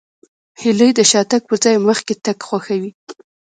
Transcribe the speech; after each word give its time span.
هیلۍ 0.61 0.91
د 0.95 0.99
شاتګ 1.11 1.41
پر 1.47 1.57
ځای 1.63 1.75
مخکې 1.87 2.13
تګ 2.25 2.37
خوښوي 2.47 2.91